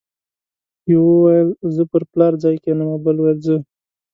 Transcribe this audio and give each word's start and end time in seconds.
یو 0.93 1.03
ویل 1.23 1.49
زه 1.75 1.83
پر 1.91 2.03
پلار 2.11 2.33
ځای 2.43 2.55
کېنم 2.63 2.87
او 2.93 2.99
بل 3.05 3.15
ویل 3.19 3.39
زه. 3.47 3.57